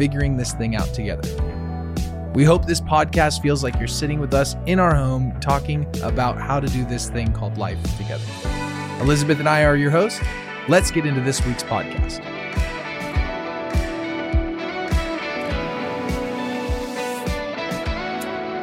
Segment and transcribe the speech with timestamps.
[0.00, 1.28] figuring this thing out together.
[2.32, 6.40] We hope this podcast feels like you're sitting with us in our home talking about
[6.40, 8.24] how to do this thing called life together.
[9.02, 10.18] Elizabeth and I are your hosts.
[10.68, 12.24] Let's get into this week's podcast.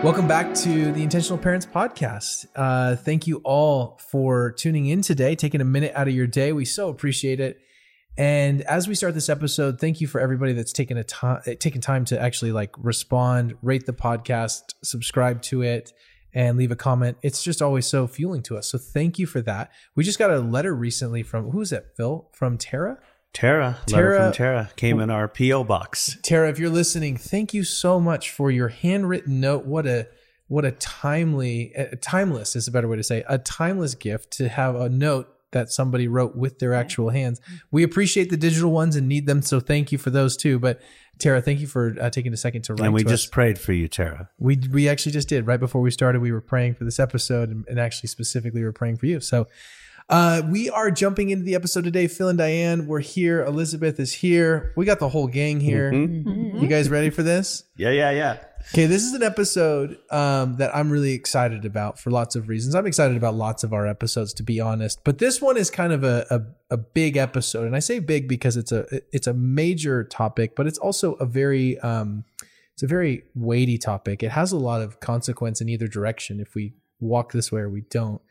[0.03, 2.47] Welcome back to the Intentional Parents Podcast.
[2.55, 6.51] Uh, thank you all for tuning in today, taking a minute out of your day.
[6.51, 7.61] We so appreciate it.
[8.17, 11.81] And as we start this episode, thank you for everybody that's taken a time, taken
[11.81, 15.93] time to actually like respond, rate the podcast, subscribe to it,
[16.33, 17.17] and leave a comment.
[17.21, 18.67] It's just always so fueling to us.
[18.67, 19.71] So thank you for that.
[19.95, 21.95] We just got a letter recently from who's that?
[21.95, 22.97] Phil from Tara.
[23.33, 26.17] Tara, Tara- letter from Tara came in our PO box.
[26.23, 29.65] Tara, if you're listening, thank you so much for your handwritten note.
[29.65, 30.07] What a
[30.47, 34.47] what a timely, uh, timeless is a better way to say, a timeless gift to
[34.47, 37.39] have a note that somebody wrote with their actual hands.
[37.71, 40.59] We appreciate the digital ones and need them, so thank you for those too.
[40.59, 40.81] But
[41.19, 42.85] Tara, thank you for uh, taking a second to write.
[42.85, 43.31] And we to just us.
[43.31, 44.29] prayed for you, Tara.
[44.37, 46.21] we we actually just did right before we started.
[46.21, 49.19] We were praying for this episode, and, and actually specifically, we were praying for you.
[49.19, 49.47] So.
[50.09, 52.07] Uh, we are jumping into the episode today.
[52.07, 53.43] Phil and Diane, we're here.
[53.43, 54.71] Elizabeth is here.
[54.77, 55.91] We got the whole gang here.
[55.91, 56.59] Mm-hmm.
[56.59, 57.65] You guys ready for this?
[57.75, 58.37] Yeah, yeah, yeah.
[58.73, 62.75] Okay, this is an episode um, that I'm really excited about for lots of reasons.
[62.75, 65.93] I'm excited about lots of our episodes, to be honest, but this one is kind
[65.93, 69.33] of a, a, a big episode, and I say big because it's a it's a
[69.33, 72.25] major topic, but it's also a very um,
[72.73, 74.21] it's a very weighty topic.
[74.21, 77.69] It has a lot of consequence in either direction if we walk this way or
[77.69, 78.21] we don't.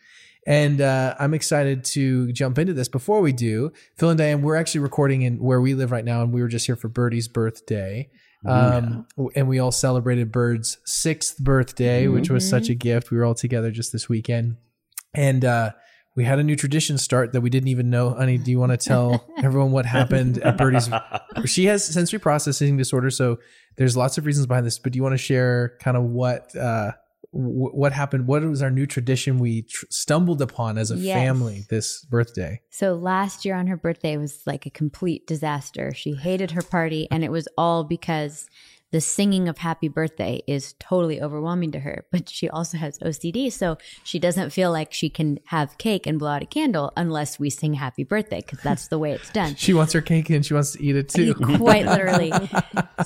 [0.46, 2.88] And uh, I'm excited to jump into this.
[2.88, 6.22] Before we do, Phil and Diane, we're actually recording in where we live right now,
[6.22, 8.10] and we were just here for Birdie's birthday.
[8.44, 13.10] Um, and we all celebrated Bird's sixth birthday, which was such a gift.
[13.10, 14.56] We were all together just this weekend,
[15.14, 15.70] and uh,
[16.16, 18.10] we had a new tradition start that we didn't even know.
[18.10, 20.88] Honey, do you want to tell everyone what happened at Birdie's?
[21.44, 23.38] She has sensory processing disorder, so
[23.76, 24.78] there's lots of reasons behind this.
[24.78, 26.92] But do you want to share kind of what uh,
[27.36, 28.26] w- what happened?
[28.26, 31.14] What was our new tradition we tr- stumbled upon as a Yes.
[31.14, 32.60] family this birthday?
[32.70, 35.92] So last year on her birthday was like a complete disaster.
[35.94, 38.46] She hated her party, and it was all because
[38.92, 42.06] the singing of happy birthday is totally overwhelming to her.
[42.12, 46.18] But she also has OCD, so she doesn't feel like she can have cake and
[46.18, 49.54] blow out a candle unless we sing happy birthday because that's the way it's done.
[49.66, 51.34] She wants her cake and she wants to eat it too.
[51.56, 52.32] Quite literally.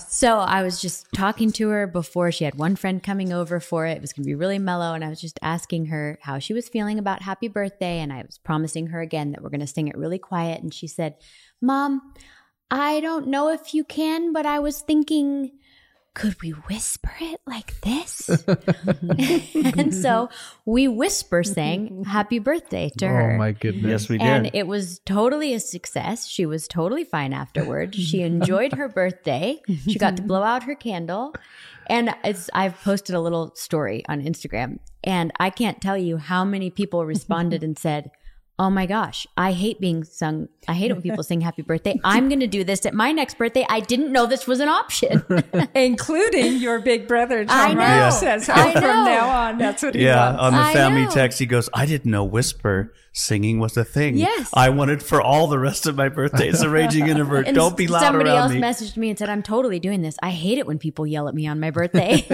[0.08, 3.86] So I was just talking to her before she had one friend coming over for
[3.86, 3.97] it.
[3.97, 4.92] It was going to be really mellow.
[4.92, 8.00] And I was just asking her how she was feeling about happy birthday.
[8.00, 10.62] And I was promising her again that we're going to sing it really quiet.
[10.62, 11.16] And she said,
[11.62, 12.02] Mom,
[12.70, 15.52] I don't know if you can, but I was thinking,
[16.15, 18.28] could we whisper it like this?
[19.76, 20.28] and so
[20.65, 23.32] we whisper sang happy birthday to her.
[23.32, 23.84] Oh my goodness!
[23.84, 24.26] Yes, we did.
[24.26, 26.26] And it was totally a success.
[26.26, 27.94] She was totally fine afterward.
[27.94, 29.60] She enjoyed her birthday.
[29.88, 31.34] She got to blow out her candle.
[31.88, 36.44] And it's I've posted a little story on Instagram and I can't tell you how
[36.44, 38.10] many people responded and said,
[38.60, 40.48] "Oh my gosh, I hate being sung.
[40.69, 41.98] I hate it when people sing happy birthday.
[42.04, 43.65] I'm going to do this at my next birthday.
[43.69, 45.25] I didn't know this was an option."
[45.75, 47.78] including your big brother John I know.
[47.81, 48.10] Ryan Yeah.
[48.10, 49.04] says I from know.
[49.04, 50.43] now on that's what he yeah, wants.
[50.43, 54.16] on the family text, he goes, I didn't know whisper singing was a thing.
[54.16, 54.50] Yes.
[54.54, 57.47] I wanted for all the rest of my birthdays a raging introvert.
[57.48, 58.60] And Don't be loud somebody else me.
[58.60, 60.16] messaged me and said, "I'm totally doing this.
[60.22, 62.25] I hate it when people yell at me on my birthday."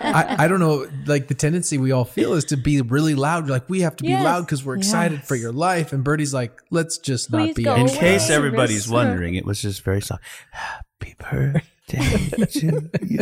[0.00, 0.86] I, I don't know.
[1.06, 3.48] Like the tendency we all feel is to be really loud.
[3.48, 4.24] Like we have to be Yes.
[4.24, 5.92] loud because we're excited for your life.
[5.92, 7.62] And Birdie's like, let's just not be.
[7.62, 7.96] In anxious.
[7.96, 8.00] away.
[8.12, 10.22] case everybody's wondering, it was just very soft.
[10.50, 11.62] Happy birthday
[12.46, 13.20] to you.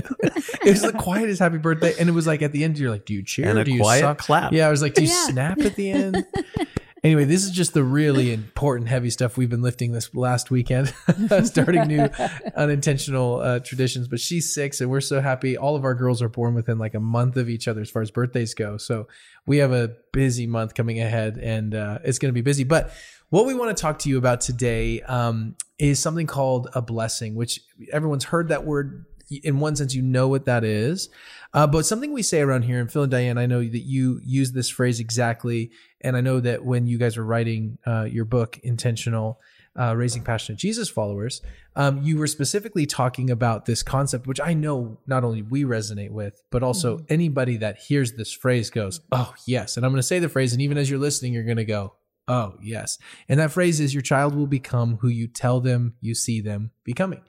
[0.63, 3.05] It was the quietest happy birthday, and it was like at the end, you're like,
[3.07, 3.49] do you cheer?
[3.49, 4.19] And a do you quiet suck?
[4.19, 4.53] clap.
[4.53, 5.27] Yeah, I was like, do you Yeah.
[5.29, 6.27] snap at the end?
[7.05, 10.93] Anyway, this is just the really important, heavy stuff we've been lifting this last weekend,
[11.45, 12.09] starting new
[12.57, 14.09] unintentional uh, traditions.
[14.09, 15.57] But she's six, and we're so happy.
[15.57, 18.03] All of our girls are born within like a month of each other as far
[18.03, 18.79] as birthdays go.
[18.79, 19.07] So
[19.47, 22.65] we have a busy month coming ahead, and uh, it's going to be busy.
[22.65, 22.91] But
[23.31, 27.35] what we want to talk to you about today um, is something called a blessing,
[27.35, 27.61] which
[27.93, 29.05] everyone's heard that word.
[29.31, 31.11] In one sense, you know what that is,
[31.55, 34.21] uh, but something we say around here, and Phil and Diane, I know that you
[34.25, 35.71] use this phrase exactly,
[36.01, 39.41] and I know that when you guys were writing uh, your book, intentional,
[39.79, 41.41] uh, raising passionate Jesus followers,
[41.77, 46.11] um, you were specifically talking about this concept, which I know not only we resonate
[46.11, 50.07] with, but also anybody that hears this phrase goes, "Oh yes," and I'm going to
[50.07, 51.95] say the phrase, and even as you're listening, you're going to go,
[52.29, 52.99] "Oh yes,"
[53.29, 56.71] and that phrase is, "Your child will become who you tell them you see them
[56.85, 57.23] becoming,"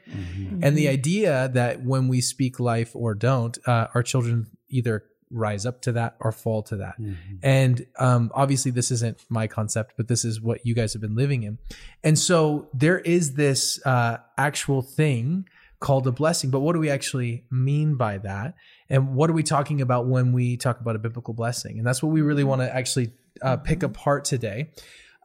[0.62, 5.66] and the idea that when we speak life or don't, uh, our children either rise
[5.66, 6.96] up to that or fall to that.
[7.44, 11.16] And um, obviously, this isn't my concept, but this is what you guys have been
[11.16, 11.60] living in.
[12.04, 15.48] And so there is this uh, actual thing
[15.80, 16.50] called a blessing.
[16.50, 18.56] But what do we actually mean by that?
[18.90, 21.78] And what are we talking about when we talk about a biblical blessing?
[21.78, 24.71] And that's what we really want to actually uh, pick apart today.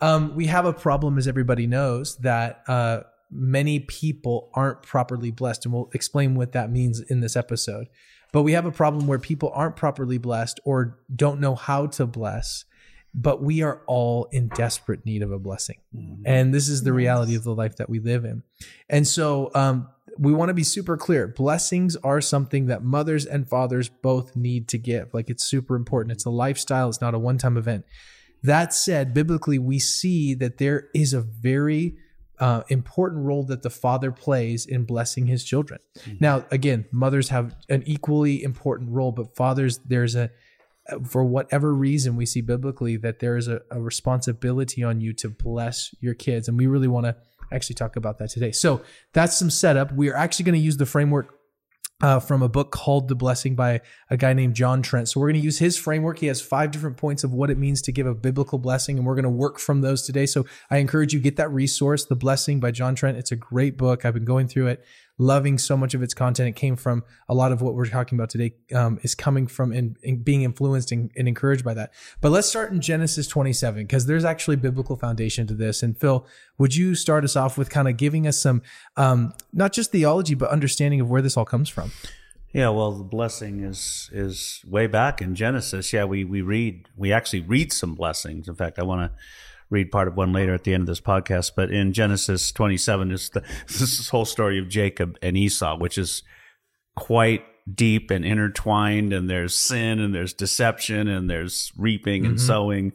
[0.01, 3.01] Um, we have a problem, as everybody knows, that uh,
[3.31, 5.65] many people aren't properly blessed.
[5.65, 7.89] And we'll explain what that means in this episode.
[8.33, 12.07] But we have a problem where people aren't properly blessed or don't know how to
[12.07, 12.65] bless.
[13.15, 15.77] But we are all in desperate need of a blessing.
[16.27, 18.43] And this is the reality of the life that we live in.
[18.89, 19.89] And so um,
[20.19, 21.27] we want to be super clear.
[21.27, 25.13] Blessings are something that mothers and fathers both need to give.
[25.13, 26.13] Like it's super important.
[26.13, 27.85] It's a lifestyle, it's not a one time event.
[28.43, 31.97] That said, biblically, we see that there is a very
[32.39, 35.81] uh, important role that the father plays in blessing his children.
[36.21, 40.31] Now, again, mothers have an equally important role, but fathers, there's a,
[41.07, 45.31] for whatever reason, we see biblically that there is a, a responsibility on you to
[45.31, 46.47] bless your kids.
[46.47, 47.17] And we really want to
[47.55, 48.53] actually talk about that today.
[48.53, 49.93] So that's some setup.
[49.93, 51.35] We are actually going to use the framework
[52.03, 53.81] uh, from a book called The Blessing by
[54.11, 55.09] a guy named John Trent.
[55.09, 56.19] So we're going to use his framework.
[56.19, 59.07] He has five different points of what it means to give a biblical blessing, and
[59.07, 60.27] we're going to work from those today.
[60.27, 63.17] So I encourage you get that resource, The Blessing by John Trent.
[63.17, 64.05] It's a great book.
[64.05, 64.85] I've been going through it,
[65.19, 66.49] loving so much of its content.
[66.49, 69.73] It came from a lot of what we're talking about today um, is coming from
[69.73, 71.93] in, in being influenced and, and encouraged by that.
[72.21, 75.83] But let's start in Genesis 27 because there's actually biblical foundation to this.
[75.83, 76.27] And Phil,
[76.59, 78.63] would you start us off with kind of giving us some
[78.97, 81.93] um, not just theology but understanding of where this all comes from?
[82.53, 85.93] Yeah, well, the blessing is is way back in Genesis.
[85.93, 88.47] Yeah, we we read we actually read some blessings.
[88.47, 89.19] In fact, I want to
[89.71, 91.53] read part of one later at the end of this podcast.
[91.57, 96.23] But in Genesis 27, is the this whole story of Jacob and Esau, which is
[96.97, 99.13] quite deep and intertwined.
[99.13, 102.93] And there's sin, and there's deception, and there's reaping and sowing.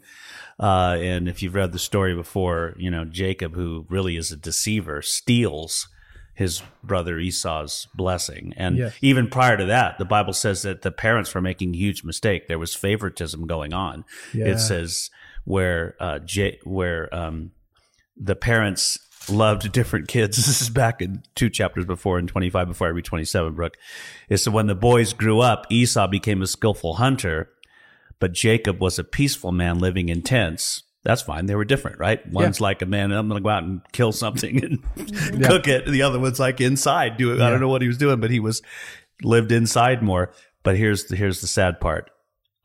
[0.60, 4.38] Uh, and if you've read the story before, you know Jacob, who really is a
[4.38, 5.88] deceiver, steals
[6.36, 8.54] his brother Esau's blessing.
[8.56, 8.95] And Yes.
[9.01, 12.48] even prior to that, the Bible says that the parents were making a huge mistake.
[12.48, 14.06] There was favoritism going on.
[14.33, 14.45] Yeah.
[14.45, 15.10] It says
[15.45, 17.51] where uh, J- where um,
[18.18, 19.00] the parents
[19.30, 20.38] loved different kids.
[20.50, 23.77] This is back in two chapters before, in 25 before I read 27, Brooke.
[24.30, 27.50] Is so when the boys grew up, Esau became a skillful hunter,
[28.19, 30.83] but Jacob was a peaceful man living in tents.
[31.03, 31.45] That's fine.
[31.45, 32.25] They were different, right?
[32.30, 34.83] One's like a man, I'm going to go out and kill something and
[35.44, 35.85] cook it.
[35.85, 37.42] The other one's like inside, do it.
[37.42, 38.62] I don't know what he was doing, but he was
[39.24, 40.33] lived inside more.
[40.63, 42.12] But here's the, here's the sad part.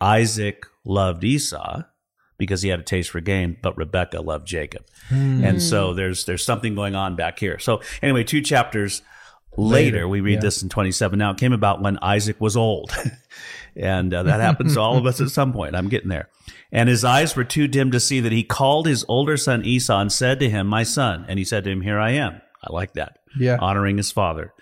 [0.01, 1.83] Isaac loved Esau
[2.39, 4.85] because he had a taste for game, but Rebecca loved Jacob.
[5.45, 7.59] And so there's there's something going on back here.
[7.59, 9.03] So anyway, two chapters
[9.57, 10.41] later, Later, we read yeah.
[10.41, 11.19] this in 27.
[11.19, 12.91] Now it came about when Isaac was old.
[13.77, 15.77] and uh, that happens to all of us at some point.
[15.77, 16.29] I'm getting there.
[16.73, 20.01] And his eyes were too dim to see that he called his older son Esau
[20.01, 22.73] and said to him, "My son." And he said to him, "Here I am." I
[22.73, 23.19] like that.
[23.39, 23.59] Yeah.
[23.61, 24.53] Honoring his father.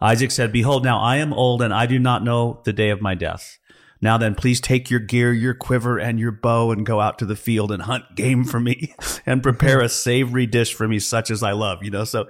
[0.00, 3.00] Isaac said, Behold, now I am old and I do not know the day of
[3.00, 3.57] my death.
[4.00, 7.26] Now then, please take your gear, your quiver, and your bow and go out to
[7.26, 8.94] the field and hunt game for me
[9.26, 12.04] and prepare a savory dish for me, such as I love, you know?
[12.04, 12.28] So,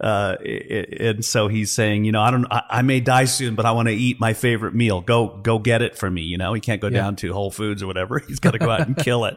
[0.00, 3.66] uh, and so he's saying, you know, I don't, I, I may die soon, but
[3.66, 5.00] I want to eat my favorite meal.
[5.00, 6.22] Go, go get it for me.
[6.22, 8.18] You know, he can't go down to Whole Foods or whatever.
[8.28, 9.36] He's got to go out and kill it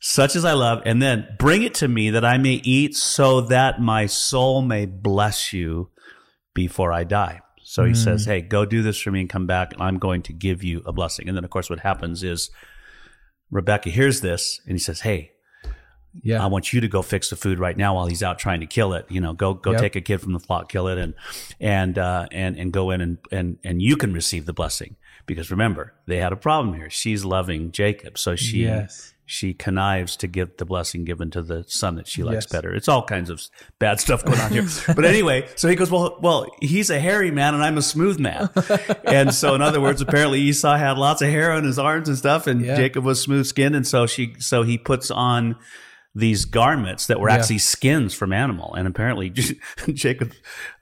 [0.00, 3.40] such as I love, and then bring it to me that I may eat so
[3.40, 5.90] that my soul may bless you
[6.54, 7.40] before I die.
[7.68, 10.22] So he says, Hey, go do this for me and come back, and I'm going
[10.22, 11.26] to give you a blessing.
[11.26, 12.48] And then, of course, what happens is
[13.50, 15.32] Rebecca hears this and he says, Hey,
[16.22, 16.42] Yeah.
[16.42, 18.66] I want you to go fix the food right now while he's out trying to
[18.66, 19.06] kill it.
[19.10, 19.80] You know, go go Yep.
[19.80, 21.14] take a kid from the flock, kill it, and
[21.58, 24.94] and uh, and and go in and and and you can receive the blessing
[25.26, 26.88] because remember they had a problem here.
[26.88, 29.12] She's loving Jacob, so she Yes.
[29.28, 32.52] She connives to get the blessing given to the son that she likes Yes.
[32.52, 32.72] better.
[32.72, 33.42] It's all kinds of
[33.80, 34.64] bad stuff going on here.
[34.94, 38.20] but anyway, so he goes, well, well, he's a hairy man and I'm a smooth
[38.20, 38.48] man.
[39.04, 42.16] and so in other words, apparently Esau had lots of hair on his arms and
[42.16, 42.76] stuff and Yeah.
[42.76, 43.74] Jacob was smooth skinned.
[43.74, 45.56] And so she, so he puts on
[46.18, 47.34] these garments that were Yeah.
[47.36, 48.74] actually skins from animal.
[48.74, 49.30] And apparently
[49.92, 50.32] Jacob,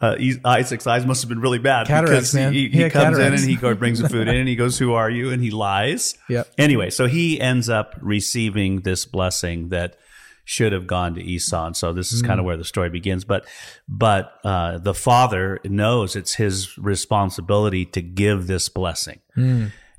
[0.00, 3.42] uh, Isaac's eyes must have been really bad Cataracts, because he, he Yeah, comes cataracts.
[3.42, 5.30] in and he brings the food in and he goes, who are you?
[5.32, 6.16] And he lies.
[6.28, 6.52] Yep.
[6.56, 9.96] Anyway, so he ends up receiving this blessing that
[10.44, 11.66] should have gone to Esau.
[11.66, 13.24] And so this is kind of where the story begins.
[13.24, 13.44] But
[13.88, 19.20] but uh, the father knows it's his responsibility to give this blessing.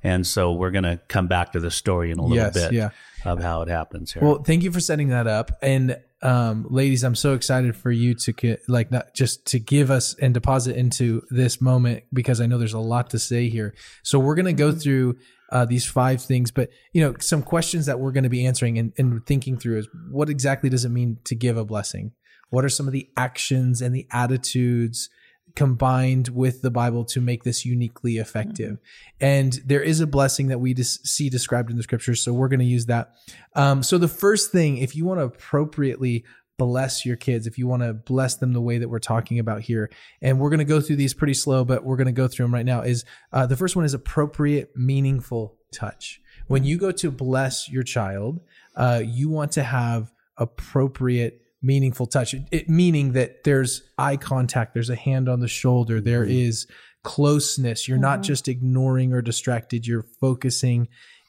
[0.04, 2.74] And so we're going to come back to the story in a little Yes, bit
[2.74, 2.92] yeah.
[3.26, 4.24] Of how it happens here.
[4.24, 5.52] Well, thank you for setting that up.
[5.62, 9.92] And um, ladies, I'm so excited for you to get, like not just to give
[9.92, 13.76] us and deposit into this moment because I know there's a lot to say here.
[14.04, 15.18] So we're going to go through
[15.52, 18.78] uh, these five things, but you know, some questions that we're going to be answering
[18.80, 22.12] and, and thinking through is what exactly does it mean to give a blessing?
[22.50, 25.10] What are some of the actions and the attitudes
[25.56, 28.78] combined with the Bible to make this uniquely effective.
[29.22, 32.22] And there is a blessing that we see described in the scriptures.
[32.22, 33.16] So we're going to use that.
[33.56, 36.26] Um, so the first thing, if you want to appropriately
[36.58, 39.62] bless your kids, if you want to bless them the way that we're talking about
[39.62, 39.90] here,
[40.22, 42.46] and we're going to go through these pretty slow, but we're going to go through
[42.46, 46.22] them right now, is uh, the first one is appropriate, meaningful touch.
[46.48, 48.42] When you go to bless your child,
[48.76, 54.74] uh, you want to have appropriate meaningful touch it, it- meaning that there's eye contact
[54.74, 56.32] there's a hand on the shoulder there mm-hmm.
[56.32, 56.68] is
[57.04, 58.24] closeness you're not mm-hmm.
[58.24, 60.88] just ignoring or distracted you're focusing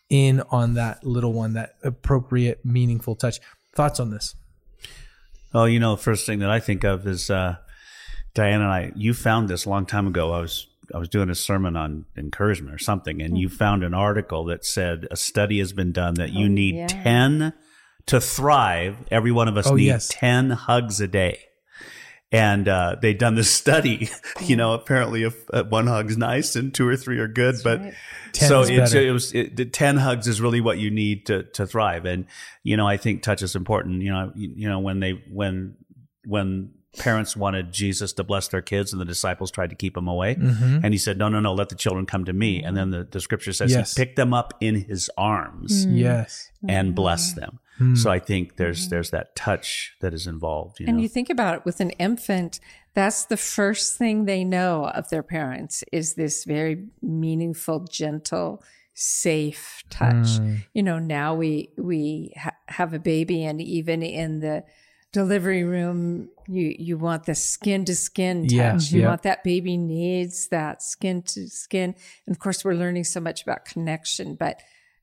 [0.09, 3.41] in on that little one that appropriate meaningful touch
[3.75, 4.35] thoughts on this
[5.57, 7.57] Oh, you know, the first thing that I think of is uh,
[8.35, 8.93] Diana and I.
[8.95, 10.33] You found this a long time ago.
[10.33, 13.57] I was I was doing a sermon on encouragement or something, and you mm-hmm.
[13.57, 16.87] found an article that said a study has been done that you oh, need yeah.
[16.89, 17.55] ten
[18.07, 18.97] to thrive.
[19.11, 20.09] Every one of us Oh, need yes.
[20.09, 21.41] ten hugs a day.
[22.33, 24.11] And uh, they've done this study.
[24.41, 27.81] You know, apparently, if uh, one hug's nice and two or three are good, but
[28.33, 29.01] Ten so it's, better.
[29.01, 32.05] it was it, the ten hugs is really what you need to to thrive.
[32.05, 32.27] And
[32.65, 34.03] you know, I think touch is important.
[34.03, 35.77] You know, you, you know when they when
[36.27, 40.09] when parents wanted Jesus to bless their kids and the disciples tried to keep him
[40.09, 42.91] away, and he said, "No, no, no, let the children come to me." And then
[42.91, 43.95] the, the scripture says Yes.
[43.95, 47.61] he picked them up in his arms yes and blessed them.
[47.79, 47.95] Hmm.
[47.95, 50.81] So I think there's there's that touch that is involved.
[50.81, 51.03] You And know?
[51.03, 52.61] you think about it with an infant,
[52.95, 58.63] that's the first thing they know of their parents is this very meaningful, gentle,
[58.95, 60.39] safe touch.
[60.39, 60.55] Hmm.
[60.73, 64.65] You know, now we we ha- have a baby, and even in the
[65.13, 68.53] delivery room, you you want the skin to skin touch.
[68.53, 69.09] Yeah, you yeah.
[69.09, 71.95] want that baby needs that skin to skin.
[72.27, 74.63] And of course, we're learning so much about connection, but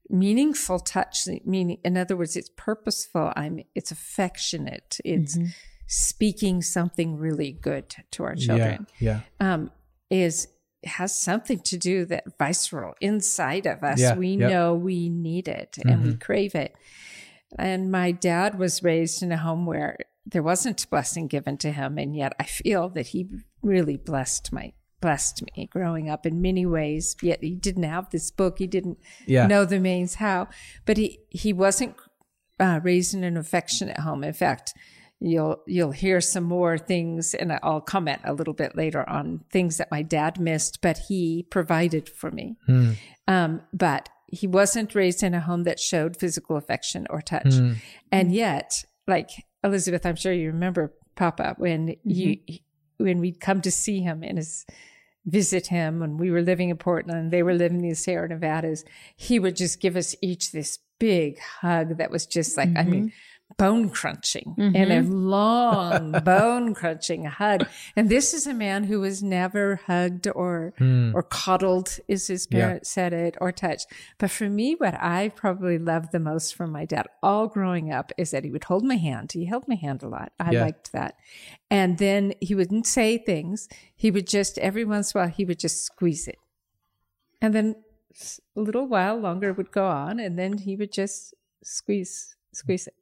[0.09, 5.37] meaningful touch meaning in other words it's purposeful i'm it's affectionate it's
[5.87, 8.87] speaking something really good to our children.
[8.99, 9.53] Yeah yeah.
[9.53, 9.71] Um
[10.09, 10.47] is
[10.85, 14.01] has something to do that visceral inside of us.
[14.01, 14.49] Yeah, we yep.
[14.49, 16.75] know we need it and we crave it.
[17.57, 21.97] And my dad was raised in a home where there wasn't blessing given to him
[21.97, 23.27] and yet i feel that he
[23.61, 24.71] really blessed my
[25.03, 28.53] blessed me growing up in many ways yet he didn't have this book.
[28.63, 28.97] He didn't
[29.35, 29.47] Yeah.
[29.47, 30.47] know the mains how.
[30.87, 31.93] But he he wasn't
[32.65, 34.23] uh, raised in an affectionate home.
[34.23, 34.73] In fact
[35.19, 39.77] you'll you'll hear some more things and i'll comment a little bit later on things
[39.77, 42.47] that my dad missed but he provided for me.
[43.27, 47.53] Um, but he wasn't raised in a home that showed physical affection or touch.
[48.11, 49.29] And yet, like
[49.63, 50.83] Elizabeth, I'm sure you remember
[51.15, 52.37] Papa when you
[52.97, 54.65] when we'd come to see him and his
[55.25, 58.83] visit him when we were living in Portland, they were living in the Sierra Nevadas,
[59.15, 63.05] he would just give us each this big hug that was just like, I mean,
[63.05, 63.15] mm-hmm.
[63.57, 65.11] Bone crunching and a mm-hmm.
[65.11, 67.67] long bone crunching hug.
[67.95, 71.11] And this is a man who was never hugged or hmm.
[71.13, 72.59] or coddled, as his Yeah.
[72.59, 73.87] parents said it, or touched.
[74.17, 78.11] But for me, what I probably loved the most from my dad all growing up
[78.17, 79.31] is that he would hold my hand.
[79.33, 80.31] He held my hand a lot.
[80.39, 80.63] I Yeah.
[80.63, 81.15] liked that.
[81.69, 83.67] And then he wouldn't say things.
[83.95, 86.39] He would just every once in a while he would just squeeze it.
[87.41, 87.75] And then
[88.55, 91.33] a little while longer would go on, and then he would just
[91.63, 92.95] squeeze, squeeze it.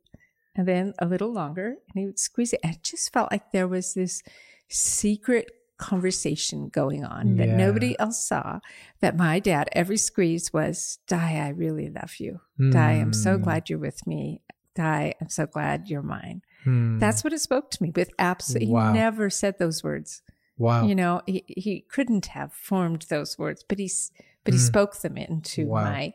[0.55, 2.59] And then a little longer, and he would squeeze it.
[2.63, 4.21] And it just felt like there was this
[4.67, 7.55] secret conversation going on that Yeah.
[7.57, 8.59] nobody else saw.
[8.99, 12.41] That my dad, every squeeze was, Di, I really love you.
[12.71, 13.43] Di, I'm so Mm.
[13.43, 14.41] glad you're with me.
[14.75, 16.41] Di, I'm so glad you're mine.
[16.63, 16.99] Hmm.
[16.99, 18.91] That's what it spoke to me with absolutely, Wow.
[18.93, 20.21] he never said those words
[20.57, 24.11] wow you know he, he couldn't have formed those words but he's
[24.43, 24.63] but he Mm.
[24.67, 25.83] spoke them into Wow.
[25.85, 26.13] my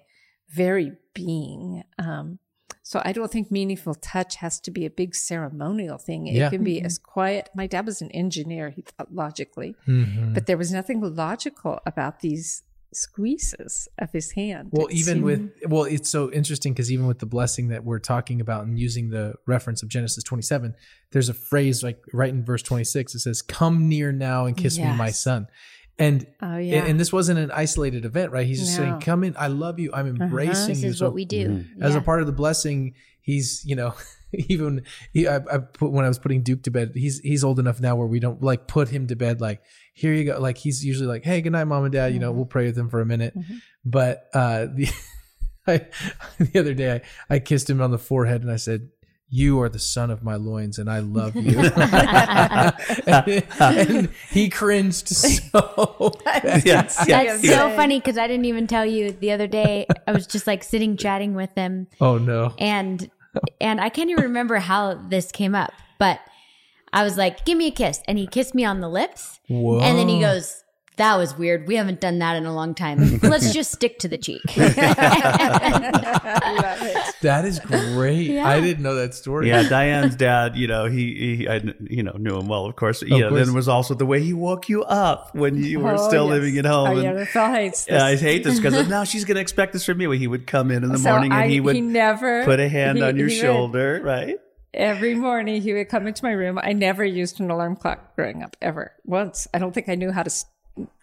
[0.48, 2.38] very being um
[2.88, 6.50] so i don't think meaningful touch has to be a big ceremonial thing it Yeah.
[6.50, 10.34] can be as quiet my dad was an engineer he thought logically Mhm.
[10.34, 12.62] but there was nothing logical about these
[12.92, 17.06] squeezes of his hand Well, It even seemed- with well, it's so interesting because even
[17.06, 20.74] with the blessing that we're talking about and using the reference of Genesis 27,
[21.12, 23.14] there's a phrase like right in verse 26.
[23.14, 25.46] It says, "Come near now and kiss me, my son."
[25.98, 28.46] And oh yeah and, and this wasn't an isolated event, right?
[28.46, 30.24] He's just saying, "Come in, I love you, I'm uh-huh.
[30.24, 31.48] embracing This you." is So what we do.
[31.48, 31.82] Mm-hmm.
[31.82, 33.94] as a part of the blessing, he's you know
[34.32, 36.92] even he, I, I put when I was putting Duke to bed.
[36.94, 39.40] He's he's old enough now where we don't like put him to bed.
[39.40, 39.62] Like
[39.94, 40.38] here you go.
[40.38, 42.12] Like he's usually like, hey, good night, mom and dad.
[42.12, 42.36] You know, mm-hmm.
[42.36, 43.36] we'll pray with him for a minute.
[43.36, 43.56] Mm-hmm.
[43.84, 44.92] But uh, the
[45.66, 45.86] I,
[46.38, 48.90] the other day I, I kissed him on the forehead and I said.
[49.28, 51.58] You are the son of my loins, and I love you.
[51.58, 56.16] and, and he cringed so.
[56.24, 56.64] bad.
[56.64, 57.24] Yeah, yeah.
[57.24, 59.86] That's so funny because I didn't even tell you the other day.
[60.06, 62.54] I was just like sitting chatting with him, Oh no!
[62.58, 63.10] and
[63.60, 66.20] and I can't even remember how this came up, but
[66.92, 69.80] I was like, "Give me a kiss," and he kissed me on the lips, Whoa!
[69.80, 70.62] and then he goes.
[70.96, 71.66] That was weird.
[71.68, 73.18] We haven't done that in a long time.
[73.22, 74.40] Let's just stick to the cheek.
[77.22, 78.30] That is great.
[78.30, 78.46] Yeah.
[78.46, 79.48] I didn't know that story.
[79.48, 83.02] Yeah, Diane's dad, you know, he, he I, you know, knew him well, of course.
[83.02, 83.46] You know, course.
[83.46, 86.30] then was also the way he woke you up when you were Oh, still yes.
[86.34, 86.88] living at home.
[86.88, 88.00] Oh, and- yeah, Phil hates this.
[88.02, 90.16] I hate this because now she's going to expect this from me.
[90.18, 92.68] He would come in in the So morning and he would he never put a
[92.68, 94.36] hand he- on your he would- shoulder, right?
[94.74, 96.58] Every morning he would come into my room.
[96.62, 98.92] I never used an alarm clock growing up ever.
[99.04, 100.44] Once I don't think I knew how to s-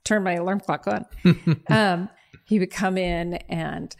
[0.03, 1.06] turn my alarm clock on.
[1.70, 2.10] um,
[2.46, 3.96] he would come in and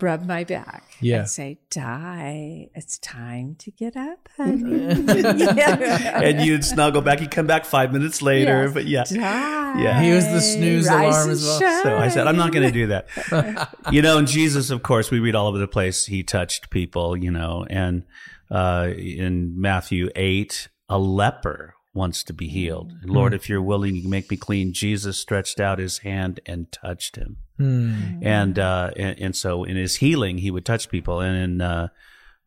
[0.00, 1.20] rub my back Yeah.
[1.20, 7.20] and say, "Di, it's time to get up, honey." And you'd snuggle back.
[7.20, 8.72] He'd come back five minutes later, Yes.
[8.74, 9.04] but yeah.
[9.04, 9.82] Di.
[9.82, 10.02] Yeah.
[10.02, 11.60] He was the snooze alarm as well.
[11.60, 11.82] shine.
[11.82, 13.68] So I said, I'm not going to do that.
[13.92, 16.06] you know, and Jesus, of course, we read all over the place.
[16.06, 18.04] He touched people, you know, and
[18.50, 22.92] uh, in Matthew 8, a leper wants to be healed.
[23.04, 24.72] Lord, if you're willing, you can make me clean.
[24.72, 27.36] Jesus stretched out his hand and touched him.
[27.58, 28.18] Hmm.
[28.22, 31.20] And, uh, and, and so in his healing, he would touch people.
[31.20, 31.88] And in uh,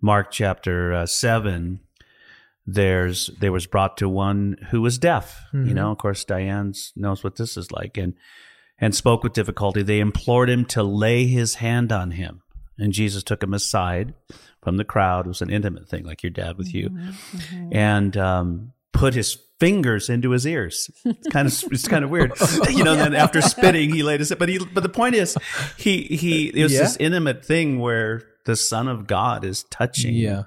[0.01, 1.79] Mark chapter uh, 7,
[2.67, 5.45] there's there was brought to one who was deaf.
[5.53, 8.15] You know, of course, Diane knows what this is like, and
[8.79, 9.83] and spoke with difficulty.
[9.83, 12.41] They implored him to lay his hand on him,
[12.77, 14.15] and Jesus took him aside
[14.63, 15.25] from the crowd.
[15.25, 16.89] It was an intimate thing, like your dad with you,
[17.71, 20.89] and um, put his fingers into his ears.
[21.05, 22.31] It's kind of it's kind of weird,
[22.69, 22.93] you know.
[22.93, 24.34] And then after spitting, he laid his.
[24.38, 25.38] But he but the point is,
[25.77, 26.79] he he it was Yeah.
[26.79, 30.43] this intimate thing where the Son of God is touching Yeah.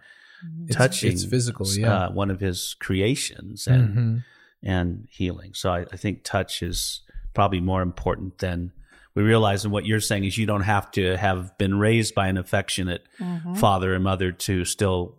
[0.70, 1.66] Touching It's physical.
[1.68, 2.04] Yeah.
[2.06, 4.24] uh, one of his creations and Mhm.
[4.62, 5.52] and healing.
[5.54, 7.00] So I, I think touch is
[7.34, 8.72] probably more important than
[9.14, 9.64] we realize.
[9.64, 13.02] And what you're saying is you don't have to have been raised by an affectionate
[13.20, 13.54] Mm-hmm.
[13.54, 15.17] father and mother to still,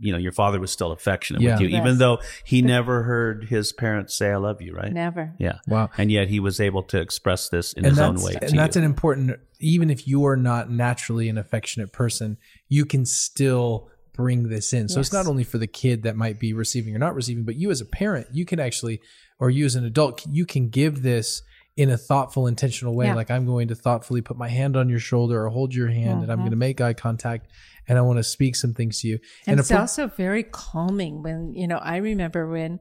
[0.00, 1.52] you know, your father was still affectionate Yeah.
[1.52, 1.80] with you, Yes.
[1.82, 4.92] even though he never heard his parents say "I love you," right?
[4.92, 5.34] Never.
[5.38, 5.58] Yeah.
[5.68, 5.90] Wow.
[5.98, 8.36] And yet he was able to express this in and his own way.
[8.40, 8.80] and to that's you.
[8.82, 14.48] an important even if you are not naturally an affectionate person you can still bring
[14.48, 17.14] this in so it's not only for the kid that might be receiving or not
[17.14, 19.00] receiving but you as a parent you can actually
[19.38, 21.42] or you as an adult you can give this
[21.80, 23.14] in a thoughtful intentional way Yeah.
[23.14, 26.22] like i'm going to thoughtfully put my hand on your shoulder or hold your hand
[26.22, 26.42] and i'm Mm-hmm.
[26.42, 27.50] going to make eye contact
[27.88, 30.42] and i want to speak some things to you And a it's pro- also very
[30.44, 32.80] calming when, you know, I remember when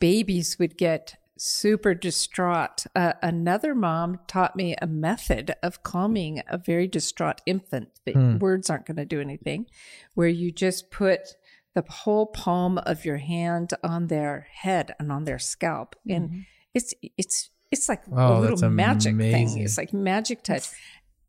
[0.00, 2.84] babies would get super distraught.
[2.94, 7.88] Uh, another mom taught me a method of calming a very distraught infant.
[8.04, 8.38] The Hmm.
[8.38, 9.66] words aren't going to do anything,
[10.14, 11.20] where you just put
[11.74, 15.94] the whole palm of your hand on their head and on their scalp.
[16.08, 18.18] And it's, it's, it's like Mm-hmm.
[18.18, 19.48] Oh, a little magic amazing.
[19.48, 19.62] thing.
[19.64, 20.66] It's like magic touch.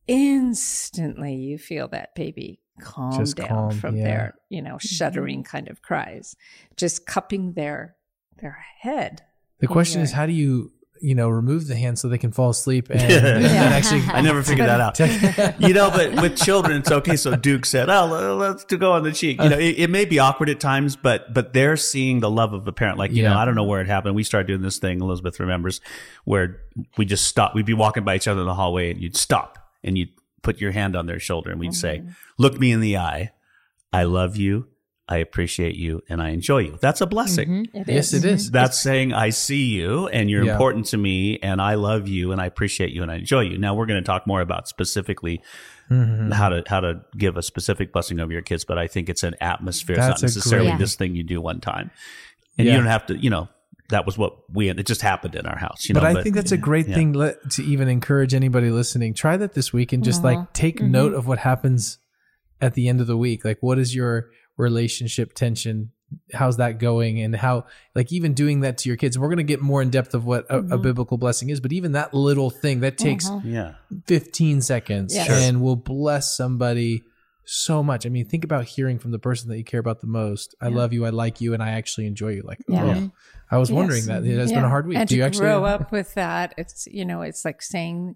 [0.07, 4.03] Instantly, you feel that baby calm Just down calm, from yeah.
[4.03, 6.35] their, you know, shuddering kind of cries,
[6.77, 7.95] just cupping their
[8.37, 9.21] their head.
[9.59, 12.49] the question is how do you you know remove the hand so they can fall
[12.51, 13.17] asleep and, Yeah.
[13.37, 14.99] and actually I never figured that out.
[15.59, 17.15] you know, but with children, it's okay.
[17.15, 20.05] So Duke said, "Oh, let's do go on the cheek." You know, it, it may
[20.05, 22.97] be awkward at times, but but they're seeing the love of a parent.
[22.97, 23.31] Like you Yeah.
[23.33, 24.15] know, I don't know where it happened.
[24.15, 25.01] We started doing this thing.
[25.01, 25.81] Elizabeth remembers
[26.25, 26.61] where
[26.97, 27.55] we just stop.
[27.55, 30.09] We'd be walking by each other in the hallway, and you'd stop and you'd
[30.43, 32.09] put your hand on their shoulder, and we'd say, mm-hmm.
[32.37, 33.31] "Look me in the eye.
[33.93, 34.67] I love you.
[35.11, 37.67] I appreciate you, and I enjoy you." That's a blessing.
[37.73, 38.23] It yes is.
[38.23, 40.53] it is That's saying I see you and you're Yeah.
[40.53, 43.57] important to me and I love you and I appreciate you and I enjoy you.
[43.57, 45.41] Now we're going to talk more about specifically
[45.89, 46.31] Mm-hmm.
[46.31, 49.23] how to how to give a specific blessing over your kids, but I think it's
[49.23, 49.97] an atmosphere.
[49.97, 51.91] That's it's not necessarily great- this thing you do one time.
[52.57, 52.73] And Yeah.
[52.73, 53.49] you don't have to, you know,
[53.89, 56.19] that was what we it just happened in our house, you know but know.
[56.21, 56.95] I think that's a great yeah.
[56.95, 59.13] thing let, to even encourage anybody listening.
[59.13, 60.91] Try that this week and just like take Mm-hmm.
[60.91, 61.97] note of what happens
[62.61, 63.43] at the end of the week.
[63.43, 64.29] Like, what is your
[64.61, 65.91] relationship tension?
[66.33, 67.19] How's that going?
[67.21, 69.15] And how, like, even doing that to your kids.
[69.15, 70.71] And we're going to get more in depth of what a, Mm-hmm.
[70.73, 73.73] a biblical blessing is, but even that little thing that takes yeah.
[74.07, 75.29] 15 seconds Yes.
[75.29, 77.03] And will bless somebody
[77.45, 78.05] so much.
[78.05, 80.53] I mean, think about hearing from the person that you care about the most.
[80.61, 81.05] I love you.
[81.05, 81.53] I like you.
[81.53, 82.43] And I actually enjoy you.
[82.43, 82.83] Like, Yeah.
[83.07, 83.11] oh,
[83.49, 84.07] I was wondering Yes.
[84.07, 84.25] that.
[84.25, 84.97] It has been a hard week.
[84.97, 88.15] And Do you actually grow up with that, it's you know, it's like saying,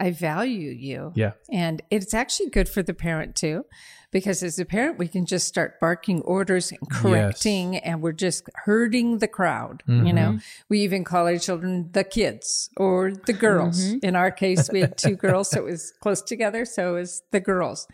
[0.00, 1.12] I value you.
[1.14, 1.32] Yeah.
[1.50, 3.64] And it's actually good for the parent too,
[4.10, 8.48] because as a parent, we can just start barking orders and correcting, and we're just
[8.64, 9.82] hurting the crowd.
[9.86, 10.14] You mm-hmm.
[10.14, 13.80] know, we even call our children the kids or the girls.
[13.80, 14.06] Mm-hmm.
[14.06, 16.64] In our case, we had two girls, so it was close together.
[16.64, 17.86] So it was the girls.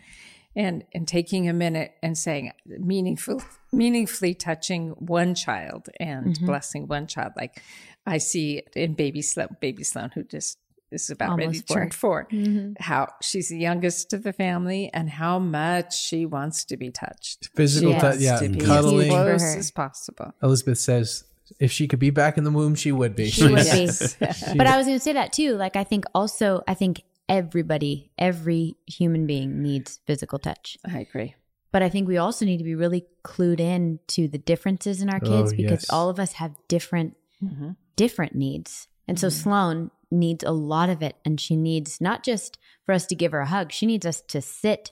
[0.57, 6.45] And, and taking a minute and saying meaningful, meaningfully touching one child and mm-hmm.
[6.45, 7.33] blessing one child.
[7.35, 7.61] Like
[8.05, 10.57] I see in baby Sloan, baby Sloan, who just
[10.95, 12.25] is about ready to Almost four.
[12.29, 16.77] turn 4 How she's the youngest of the family and how much she wants to
[16.77, 17.49] be touched.
[17.55, 18.97] Physical Yes, touch, yeah, to cuddling.
[19.05, 20.33] huge for close as possible.
[20.41, 21.23] Elizabeth says
[21.59, 23.29] if she could be back in the womb, she would be.
[23.29, 23.87] She would be.
[24.57, 25.55] But I was going to say that too.
[25.55, 30.77] Like, I think also, I think everybody, every human being needs physical touch.
[30.91, 31.35] I agree.
[31.71, 35.09] But I think we also need to be really clued in to the differences in
[35.09, 35.89] our kids Oh, because yes.
[35.89, 37.71] all of us have different, Mm-hmm.
[37.97, 38.87] different needs.
[39.09, 41.15] And so Sloan needs a lot of it.
[41.25, 44.21] And she needs not just for us to give her a hug, she needs us
[44.21, 44.91] to sit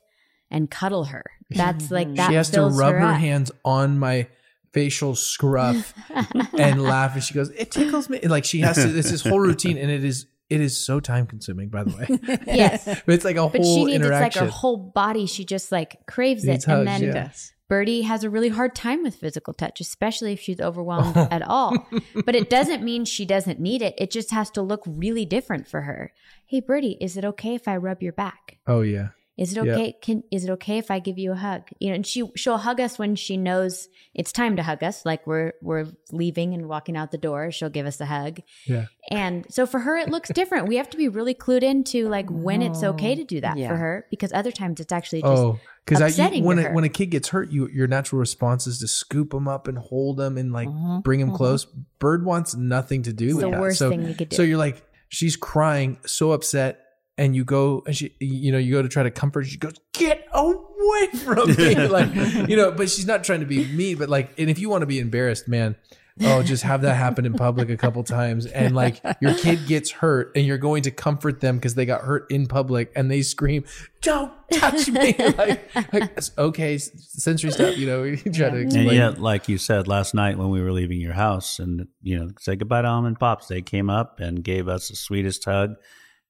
[0.52, 1.24] and cuddle her.
[1.50, 2.30] That's like that.
[2.30, 3.20] she has to rub her, up.
[3.20, 4.28] hands on my
[4.72, 5.94] facial scruff
[6.58, 9.40] and laugh and she goes it tickles me like she has to it's this whole
[9.40, 12.84] routine and it is it is so time consuming by the way Yes.
[12.86, 15.28] but it's like a But whole she needs it's like her whole body.
[15.28, 16.72] She just like craves Needs it.
[16.72, 17.30] and then yeah.
[17.74, 21.88] Birdie has a really hard time with physical touch, especially if she's overwhelmed at all.
[22.26, 23.96] But it doesn't mean she doesn't need it.
[23.98, 26.14] It just has to look really different for her.
[26.46, 28.58] Hey, Birdie, is it okay if I rub your back?
[28.68, 29.08] oh yeah
[29.38, 29.74] Is it Yeah.
[29.74, 29.96] okay?
[30.06, 31.64] Can is it okay if I give you a hug?
[31.80, 35.04] You know, and she she'll hug us when she knows it's time to hug us.
[35.10, 38.36] Like we're we're leaving and walking out the door, she'll give us a hug.
[38.68, 40.68] yeah And so for her, it looks different.
[40.68, 43.58] We have to be really clued into like when it's okay oh, to do that
[43.58, 43.70] Yeah.
[43.70, 46.74] for her, because other times it's actually just oh because upsetting when to a, her.
[46.74, 49.78] when a kid gets hurt you your natural response is to scoop them up and
[49.78, 51.00] hold them and like Mm-hmm.
[51.02, 51.66] bring them close
[52.00, 54.36] bird wants nothing to do It's with the that worst so, thing you could do.
[54.36, 56.80] so you're like she's crying so upset
[57.18, 59.58] and you go and she you know you go to try to comfort her, she
[59.58, 62.14] goes get away from me like
[62.50, 64.82] you know but she's not trying to be mean but like and if you want
[64.82, 65.76] to be embarrassed man
[66.22, 69.92] oh just have that happen in public a couple times and like your kid gets
[69.92, 73.22] hurt and you're going to comfort them because they got hurt in public and they
[73.22, 73.64] scream
[74.02, 78.96] don't touch me like, like okay sensory stuff you know you try to explain And
[78.96, 82.30] yet, like you said last night when we were leaving your house, and you know,
[82.40, 83.48] say goodbye to mom and pops.
[83.48, 85.76] They came up and gave us the sweetest hug,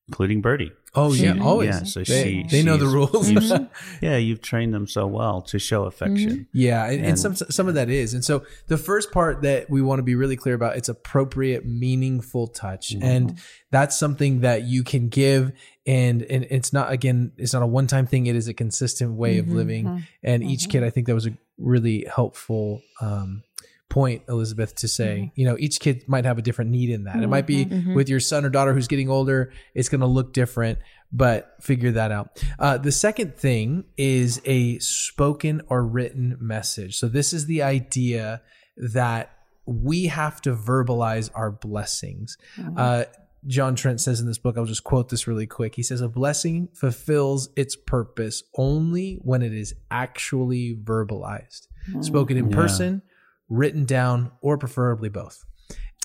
[0.08, 0.72] including Birdie.
[0.96, 4.06] Oh yeah She- always yeah, so they, she- they know the rules you've- mm-hmm.
[4.06, 6.30] Yeah, you've trained them so well to show affection.
[6.30, 6.42] Mm-hmm.
[6.54, 8.14] Yeah, and, and some some of that is.
[8.14, 11.66] And so the first part that we want to be really clear about it's appropriate,
[11.66, 13.04] meaningful touch, mm-hmm.
[13.04, 13.40] and
[13.72, 15.52] that's something that you can give.
[15.86, 18.28] And and it's not again, it's not a one time thing.
[18.28, 20.06] It is a consistent way of living.
[20.24, 22.82] And each kid, I think that was a really helpful.
[23.02, 23.44] Um,
[23.90, 27.22] point elizabeth to say you know each kid might have a different need in that.
[27.22, 30.34] It might be with your son or daughter who's getting older it's going to look
[30.34, 30.80] different
[31.16, 32.44] but figure that out.
[32.58, 36.98] Uh, the second thing is a spoken or written message.
[36.98, 38.42] So this is the idea
[38.78, 39.30] that
[39.68, 42.36] we have to verbalize our blessings.
[42.76, 43.04] Uh,
[43.46, 45.76] John Trent says in this book, I'll just quote this really quick.
[45.76, 51.68] He says, A blessing fulfills its purpose only when it is actually verbalized,
[52.02, 52.56] spoken in Yeah.
[52.56, 53.02] person,
[53.50, 55.44] written down, or preferably both.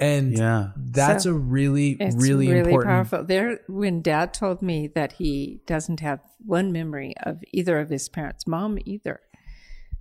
[0.00, 0.68] And Yeah.
[0.76, 2.90] that's So, a really, It's really, really, important.
[2.92, 3.24] powerful.
[3.24, 8.08] There, when Dad told me that he doesn't have one memory of either of his
[8.08, 9.20] parents, Mom either.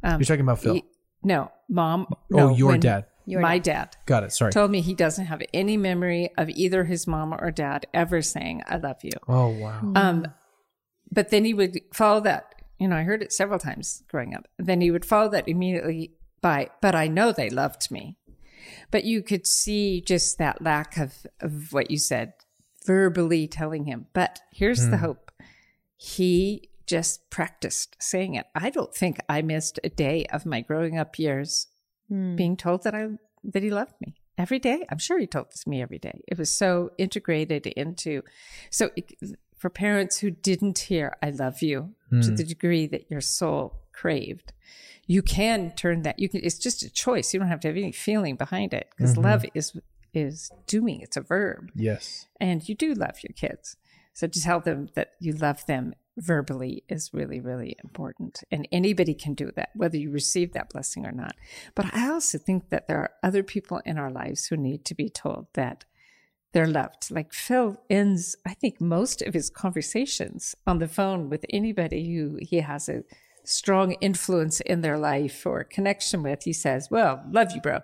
[0.04, 0.76] You're talking about Phil.
[0.76, 0.84] He-
[1.24, 2.06] no, Mom.
[2.12, 3.06] oh, no, your dad.
[3.26, 4.32] Your my dad Got it.
[4.32, 4.54] Sorry.
[4.54, 8.62] told me he doesn't have any memory of either his mom or dad ever saying
[8.68, 9.82] "I love you." Oh, wow.
[9.96, 10.28] Um,
[11.12, 12.54] but then he would follow that.
[12.80, 14.48] You know, I heard it several times growing up.
[14.58, 18.18] Then he would follow that immediately by, "But I know they loved me."
[18.92, 22.34] But you could see just that lack of of what you said,
[22.86, 24.08] verbally telling him.
[24.14, 25.06] But here's the hmm.
[25.06, 25.32] hope:
[25.96, 28.48] he just practiced saying it.
[28.56, 31.68] I don't think I missed a day of my growing up years
[32.08, 32.36] hmm.
[32.36, 33.10] being told that I
[33.44, 34.86] that he loved me every day.
[34.90, 36.22] I'm sure he told this to me every day.
[36.28, 38.24] It was so integrated into.
[38.70, 39.14] So it,
[39.58, 42.36] for parents who didn't hear "I love you" to hmm.
[42.36, 44.54] the degree that your soul craved,
[45.08, 46.20] you can turn that.
[46.20, 46.42] You can.
[46.44, 47.34] It's just a choice.
[47.34, 49.24] You don't have to have any feeling behind it because mm-hmm.
[49.24, 49.76] love is
[50.14, 51.02] is doing.
[51.02, 52.28] It's a verb yes.
[52.40, 53.78] and you do love your kids.
[54.14, 58.44] So to tell them that you love them verbally is really, really important.
[58.50, 61.36] And anybody can do that, whether you receive that blessing or not.
[61.76, 64.96] But I also think that there are other people in our lives who need to
[64.96, 65.86] be told that
[66.54, 67.12] they're loved.
[67.12, 72.40] Like Phil ends, I think, most of his conversations on the phone with anybody who
[72.42, 73.04] he has a
[73.48, 76.44] strong influence in their life or connection with.
[76.44, 77.80] He says, Well, love you, bro.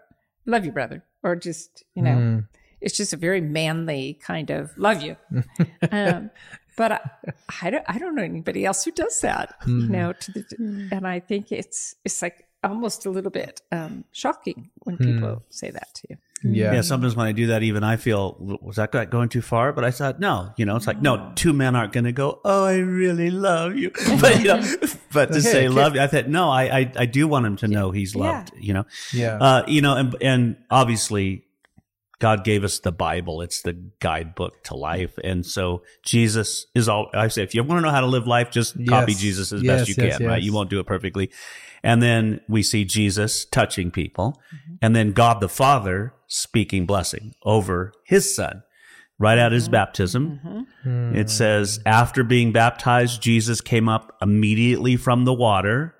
[0.45, 1.03] Love you, brother.
[1.23, 2.43] Or just, you know,
[2.81, 5.15] it's just a very manly kind of love you.
[5.91, 6.29] um,
[6.75, 6.99] but I,
[7.61, 9.55] I don't I don't know anybody else who does that.
[9.67, 14.03] You know, to the, and I think it's it's like almost a little bit um,
[14.11, 16.17] shocking when people say that to you.
[16.45, 16.73] Yeah.
[16.73, 19.71] Yeah, sometimes when I do that, even I feel was that guy going too far?
[19.71, 22.41] But I thought, no, you know, it's like no, two men aren't going to go.
[22.43, 24.61] Oh, I really love you, but you know,
[25.13, 27.45] but to Hey, say kid- love you, I thought no, I, I I do want
[27.45, 28.21] him to know he's Yeah.
[28.21, 28.51] loved.
[28.59, 29.37] You know, Yeah.
[29.37, 31.45] uh, you know, and and obviously,
[32.19, 33.41] God gave us the Bible.
[33.41, 37.09] It's the guidebook to life, and so Jesus is all.
[37.13, 39.21] I say, if you want to know how to live life, just copy Yes.
[39.21, 40.27] Jesus as Yes, best you yes, can.
[40.27, 40.41] Right?
[40.43, 41.31] You won't do it perfectly.
[41.83, 44.75] And then we see Jesus touching people, Mm-hmm.
[44.81, 48.63] and then God the Father speaking blessing over His Son.
[49.19, 49.53] Right at Mm-hmm.
[49.55, 51.15] his baptism, Hmm.
[51.15, 55.95] it says, after being baptized, Jesus came up immediately from the water.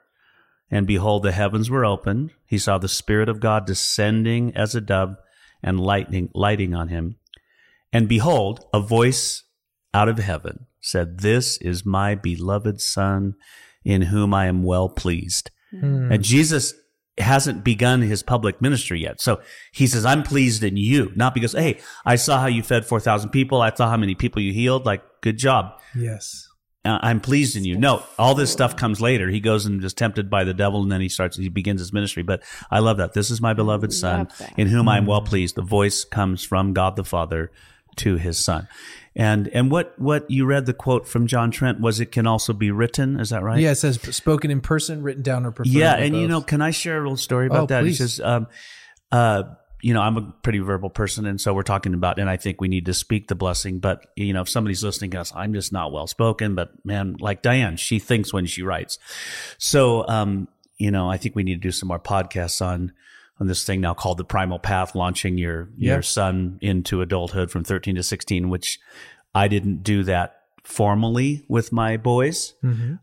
[0.71, 2.31] And behold, the heavens were opened.
[2.47, 5.15] He saw the Spirit of God descending as a dove
[5.61, 7.17] and lightning, lighting on him.
[7.93, 9.43] And behold, a voice
[9.93, 13.35] out of heaven said, This is my beloved Son
[13.85, 15.51] in whom I am well pleased.
[15.81, 16.73] And Jesus
[17.17, 19.21] hasn't begun his public ministry yet.
[19.21, 22.85] So he says, I'm pleased in you, not because, hey, I saw how you fed
[22.85, 23.61] 4,000 people.
[23.61, 24.85] I saw how many people you healed.
[24.85, 26.47] Like, good job yes.
[26.85, 27.77] uh, I'm pleased in you.
[27.77, 29.29] No, all this stuff comes later.
[29.29, 31.37] He goes and is tempted by the devil, and then he starts.
[31.37, 32.23] He begins his ministry.
[32.23, 33.13] But I love that.
[33.13, 35.55] This is my beloved son, in whom I am well pleased.
[35.55, 37.51] The voice comes from God the Father
[37.97, 38.67] to His Son.
[39.15, 42.51] And and what what you read the quote from John Trent was it can also
[42.51, 43.19] be written.
[43.19, 43.59] Is that right?
[43.59, 45.71] Yeah, it says spoken in person, written down, or preferred.
[45.71, 47.81] Yeah, and you know, can I share a little story about Oh, that?
[47.81, 47.99] please.
[47.99, 48.47] He says, um,
[49.11, 49.43] uh,
[49.83, 52.59] you know, I'm a pretty verbal person, and so we're talking about, and I think
[52.59, 53.77] we need to speak the blessing.
[53.79, 56.55] But you know, if somebody's listening to us, I'm just not well spoken.
[56.55, 58.97] But man, like Diane, she thinks when she writes.
[59.59, 60.47] So, um,
[60.79, 62.93] you know, I think we need to do some more podcasts on
[63.39, 65.93] on this thing now called the Primal Path, launching your Yeah.
[65.93, 68.79] your son into adulthood from 13 to 16, which
[69.35, 72.53] I didn't do that formally with my boys.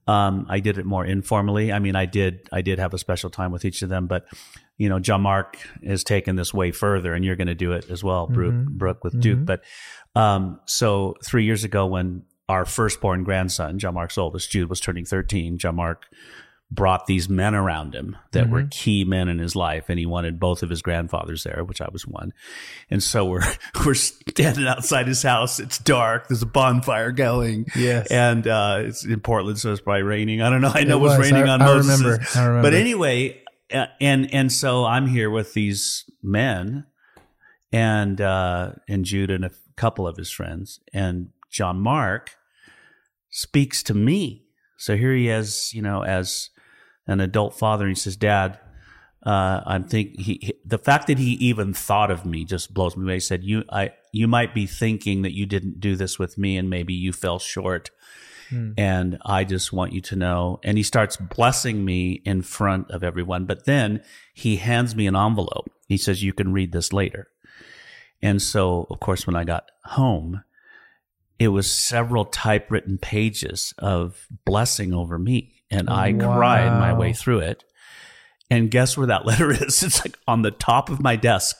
[0.08, 1.72] Um, I did it more informally.
[1.72, 4.24] I mean, I did, I did have a special time with each of them, but
[4.78, 7.90] you know, John Mark has taken this way further and you're going to do it
[7.90, 9.44] as well, Brooke, Brooke with Duke.
[9.44, 9.62] But,
[10.14, 15.04] um, so three years ago when our firstborn grandson, John Mark's oldest, Jude was turning
[15.04, 16.06] 13, John Mark
[16.72, 20.38] brought these men around him that were key men in his life and he wanted
[20.38, 22.32] both of his grandfathers there which i was one.
[22.88, 23.42] And so we're
[23.84, 25.58] we're standing outside his house.
[25.58, 26.28] It's dark.
[26.28, 27.66] There's a bonfire going.
[27.74, 28.06] Yes.
[28.10, 30.42] and uh it's in portland so it's probably raining.
[30.42, 30.70] I don't know.
[30.72, 31.30] I know it, was, was.
[31.30, 32.24] raining I- on I Moses' remember.
[32.36, 32.62] I remember.
[32.70, 36.86] but anyway uh, and and so i'm here with these men
[37.72, 40.78] and uh and jude and a couple of his friends.
[40.92, 42.36] And john mark
[43.30, 44.44] speaks to me.
[44.76, 46.50] So here he is you know as
[47.10, 48.58] an adult father and he says dad
[49.24, 52.96] uh, I'm think he, he the fact that he even thought of me just blows
[52.96, 53.14] me away.
[53.14, 56.56] He said, "You, I, you might be thinking that you didn't do this with me,
[56.56, 57.90] and maybe you fell short,
[58.78, 63.04] and I just want you to know." And he starts blessing me in front of
[63.04, 65.70] everyone, but then he hands me an envelope.
[65.86, 67.28] He says, "You can read this later."
[68.22, 70.44] And so, of course, when I got home,
[71.38, 77.40] it was several typewritten pages of blessing over me, and I cried my way through
[77.40, 77.64] it.
[78.50, 79.82] And guess where that letter is?
[79.82, 81.56] It's like on the top of my desk.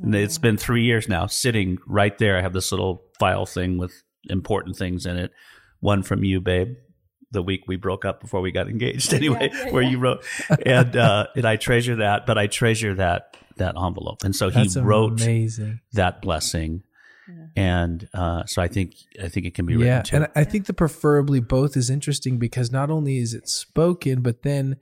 [0.00, 2.38] And it's been three years now, sitting right there.
[2.38, 3.92] I have this little file thing with
[4.30, 5.30] important things in it.
[5.80, 6.76] One from you, babe,
[7.30, 10.24] the week we broke up before we got engaged, anyway, where you wrote,
[10.64, 12.26] and uh, and I treasure that.
[12.26, 15.80] But I treasure that that envelope, and so he That's wrote amazing.
[15.92, 16.82] that blessing,
[17.56, 20.16] and uh, so I think I think it can be written Yeah, too.
[20.16, 24.42] and I think the preferably both is interesting because not only is it spoken, but
[24.42, 24.76] then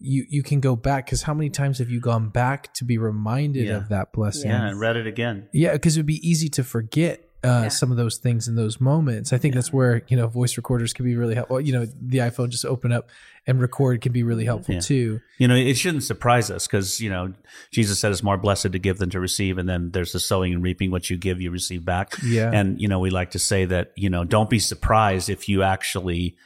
[0.00, 2.98] you you can go back because how many times have you gone back to be
[2.98, 3.76] reminded Yeah.
[3.76, 4.50] of that blessing?
[4.50, 5.48] yeah, and read it again.
[5.52, 8.80] Yeah, because it would be easy to forget uh, some of those things in those
[8.80, 9.32] moments.
[9.32, 11.60] I think that's where you know voice recorders can be really helpful.
[11.60, 13.08] You know, the iPhone just open up
[13.46, 14.80] and record can be really helpful Yeah.
[14.80, 15.20] too.
[15.38, 17.34] You know, it shouldn't surprise us because, you know,
[17.70, 19.58] Jesus said it's more blessed to give than to receive.
[19.58, 20.90] And then there's the sowing and reaping.
[20.90, 22.14] What you give, you receive back.
[22.24, 22.50] Yeah.
[22.50, 25.62] And, you know, we like to say that, you know, don't be surprised if you
[25.62, 26.36] actually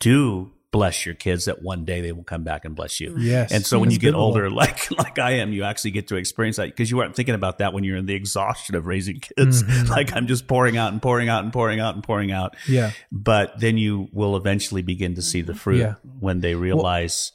[0.00, 3.14] do bless your kids that one day they will come back and bless you.
[3.18, 3.50] Yes.
[3.52, 6.56] And so when you get older, like like I am, you actually get to experience
[6.56, 9.62] that because you weren't thinking about that when you're in the exhaustion of raising kids.
[9.62, 9.86] Mm-hmm.
[9.96, 12.56] Like I'm just pouring out and pouring out and pouring out and pouring out.
[12.68, 12.90] Yeah.
[13.10, 15.94] But then you will eventually begin to see the fruit Yeah.
[16.20, 17.32] when they realize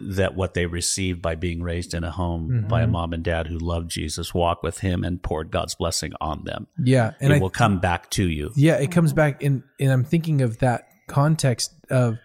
[0.00, 2.92] that what they received by being raised in a home by a Mm-hmm.
[2.92, 6.68] mom and dad who loved Jesus, walked with him, and poured God's blessing on them.
[6.82, 8.52] Yeah, and it I will come back to you.
[8.56, 12.18] Yeah, it comes back in, and I'm thinking of that context of,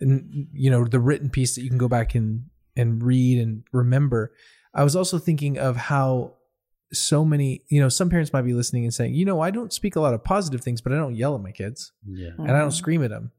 [0.00, 2.44] n- you know, the written piece that you can go back and
[2.76, 4.32] and read and remember.
[4.74, 6.34] I was also thinking of how
[6.92, 9.72] so many, you know, some parents might be listening and saying, you know, I don't
[9.72, 12.30] speak a lot of positive things, but I don't yell at my kids Yeah.
[12.38, 13.32] and I don't scream at them.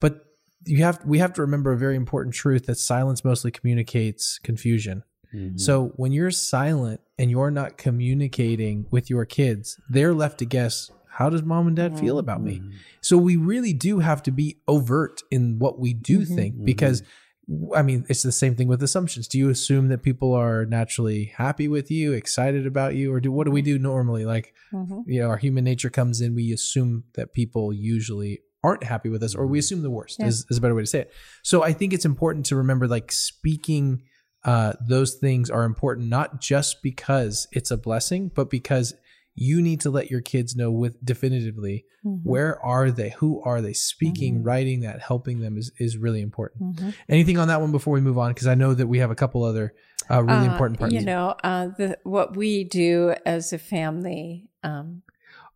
[0.00, 0.24] But
[0.64, 5.02] you have we have to remember a very important truth that silence mostly communicates confusion.
[5.34, 5.58] Mhm.
[5.60, 10.90] So when you're silent and you're not communicating with your kids, they're left to guess,
[11.16, 12.18] how does mom and dad feel mm-hmm.
[12.18, 12.62] about me?
[13.00, 16.34] So we really do have to be overt in what we do mm-hmm.
[16.34, 16.64] think mm-hmm.
[16.66, 17.02] because
[17.74, 19.28] I mean, it's the same thing with assumptions.
[19.28, 23.30] Do you assume that people are naturally happy with you, excited about you, or do
[23.30, 24.24] what do we do normally?
[24.24, 25.04] Like, Mhm.
[25.06, 29.22] you know, our human nature comes in, we assume that people usually aren't happy with
[29.22, 30.26] us, or we assume the worst Yeah.
[30.26, 31.12] is, is a better way to say it.
[31.44, 34.02] So I think it's important to remember like speaking
[34.44, 38.94] uh, those things are important not just because it's a blessing, but because
[39.38, 42.20] you need to let your kids know with definitively Mhm.
[42.24, 46.76] where are they, who are they, speaking, writing that, helping them is is really important.
[46.76, 46.94] Mhm.
[47.08, 48.30] Anything on that one before we move on?
[48.32, 49.74] Because I know that we have a couple other
[50.10, 50.94] uh, really Uh, important parts.
[50.94, 54.48] You know, uh, the what we do as a family.
[54.62, 55.02] Um,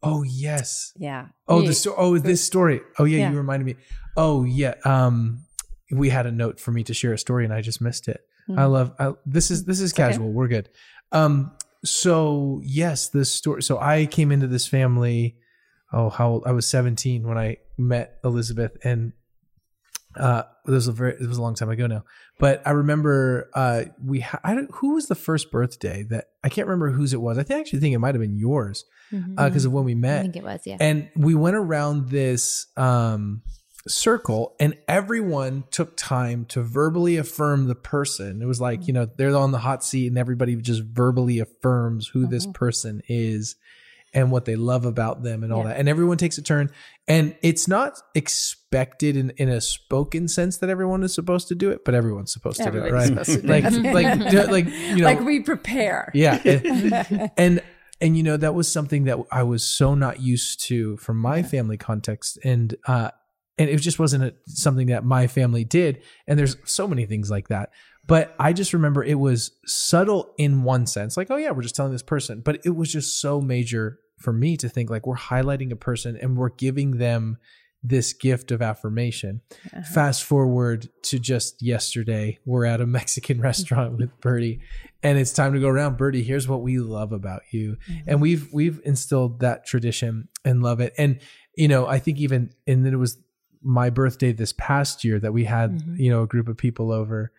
[0.03, 0.93] oh yes.
[0.97, 1.29] yeah.
[1.49, 2.81] Oh, the sto- oh this story.
[2.99, 3.31] Oh yeah, Yeah.
[3.31, 3.77] you reminded me.
[4.17, 4.75] Oh yeah.
[4.85, 5.45] Um,
[5.93, 8.21] we had a note for me to share a story and I just missed it.
[8.57, 8.93] I love.
[8.99, 10.09] I, this is this is okay.
[10.09, 10.33] casual.
[10.33, 10.69] We're good.
[11.13, 11.53] Um.
[11.85, 13.63] So yes, this story.
[13.63, 15.37] So I came into this family.
[15.93, 16.43] Oh, how old?
[16.47, 19.13] I was 17 when I met Elizabeth, and
[20.17, 22.05] uh, this was a very it was a long time ago now.
[22.39, 26.49] But I remember uh, we ha- I don't, who was the first birthday that I
[26.49, 27.39] can't remember whose it was.
[27.39, 30.23] I think, actually think it might have been yours because of when we I met.
[30.23, 30.77] think it was, yeah.
[30.81, 33.43] And we went around this um,
[33.89, 38.43] circle, and everyone took time to verbally affirm the person.
[38.43, 42.09] It was like, you know, they're on the hot seat, and everybody just verbally affirms
[42.09, 43.57] who this person is
[44.13, 45.69] and what they love about them and all Yeah.
[45.69, 45.79] that.
[45.79, 46.71] And everyone takes a turn.
[47.07, 51.71] And it's not expected in, in a spoken sense that everyone is supposed to do
[51.71, 53.09] it, but everyone's supposed to do it, right?
[53.09, 53.85] do like, it.
[53.85, 56.11] like, like, you know, like we prepare.
[56.13, 56.41] yeah.
[56.45, 57.63] And, and
[58.03, 61.43] and you know that was something that I was so not used to from my
[61.43, 63.11] family context and uh
[63.59, 67.31] and it just wasn't a, something that my family did and there's so many things
[67.31, 67.71] like that.
[68.07, 71.77] But I just remember it was subtle in one sense like oh yeah, we're just
[71.77, 75.17] telling this person, but it was just so major for me to think like we're
[75.17, 77.39] highlighting a person and we're giving them
[77.83, 79.41] this gift of affirmation.
[79.67, 79.83] Uh-huh.
[79.83, 84.61] Fast forward to just yesterday, we're at a Mexican restaurant with Birdie,
[85.03, 85.97] and it's time to go around.
[85.97, 88.09] Birdie, here's what we love about you, mm-hmm.
[88.09, 90.93] and we've we've instilled that tradition and love it.
[90.99, 91.21] And
[91.57, 93.19] you know, I think even and then it was
[93.63, 97.31] my birthday this past year that we had you know a group of people over,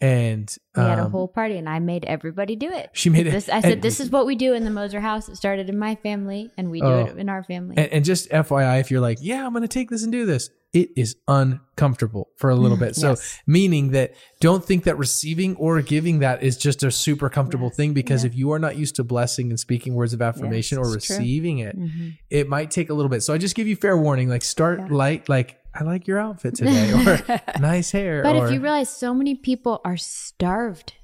[0.00, 2.88] and we had a um, whole party and I made everybody do it.
[2.94, 5.00] She made it- This, I said, and- this is what we do in the Mosser
[5.00, 5.28] house.
[5.28, 7.04] It started in my family and we do Oh.
[7.04, 7.76] it in our family.
[7.76, 10.24] And, and just FYI, if you're like, yeah, I'm going to take this and do
[10.24, 12.96] this, it is uncomfortable for a little bit.
[12.96, 13.38] So, Yes.
[13.46, 17.92] meaning that don't think that receiving or giving that is just a super comfortable thing
[17.92, 21.06] because if you are not used to blessing and speaking words of affirmation or it's
[21.06, 21.16] true.
[21.18, 22.08] receiving it, Mm-hmm.
[22.30, 23.22] it might take a little bit.
[23.22, 26.54] So, I just give you fair warning like, start light, like, I like your outfit
[26.56, 28.22] today, or nice hair.
[28.22, 30.94] but or, if you realize so many people are starved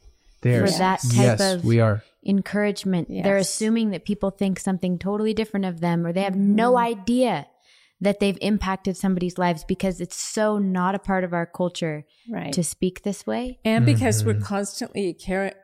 [0.43, 2.03] there's, for that type yes, of we are.
[2.25, 6.55] encouragement, they're assuming that people think something totally different of them or they have Mm-hmm.
[6.57, 7.47] no idea
[8.01, 12.53] that they've impacted somebody's lives because it's so not a part of our culture Right.
[12.53, 13.59] to speak this way.
[13.65, 14.39] and because Mm-hmm.
[14.41, 15.55] we're constantly car-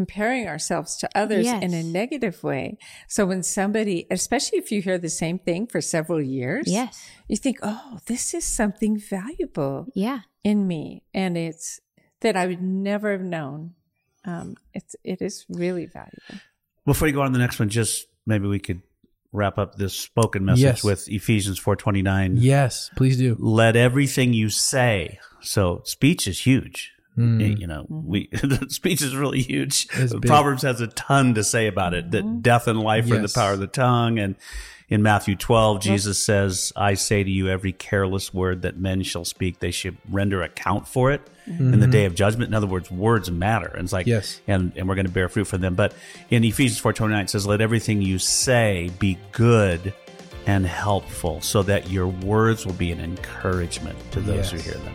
[0.00, 2.76] comparing ourselves to others in a negative way.
[3.08, 6.92] So when somebody, especially if you hear the same thing for several years, Yes.
[7.28, 10.20] you think, oh, this is something valuable Yeah.
[10.44, 11.02] in me.
[11.14, 11.80] And it's
[12.20, 13.72] that I would never have known.
[14.26, 16.36] Um, it's, it is really valuable.
[16.84, 18.82] Before you go on to the next one, just maybe we could
[19.32, 20.84] wrap up this spoken message Yes.
[20.84, 22.36] with Ephesians 4:29.
[22.36, 23.34] Yes, please do.
[23.38, 25.18] Let everything you say.
[25.40, 26.92] So speech is huge.
[27.16, 27.58] Mm.
[27.58, 28.08] You know, mm-hmm.
[28.08, 29.88] we the speech is really huge.
[29.94, 30.26] It's big.
[30.26, 32.10] Proverbs has a ton to say about it.
[32.10, 32.40] That mm-hmm.
[32.40, 34.18] death and life are in the power of the tongue.
[34.18, 34.36] And
[34.88, 39.24] in Matthew 12, Jesus says, "I say to you, every careless word that men shall
[39.24, 41.90] speak, they should render account for it in the mm-hmm.
[41.90, 43.68] day of judgment." In other words, words matter.
[43.68, 44.40] And it's like, Yes.
[44.46, 45.74] and and we're going to bear fruit from them.
[45.74, 45.94] But
[46.28, 49.94] in Ephesians 4:29 it says, "Let everything you say be good."
[50.48, 54.94] And helpful, so that your words will be an encouragement to those who hear them.